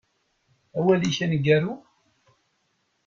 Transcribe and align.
Awal-ik 0.77 1.17
aneggaru? 1.23 1.73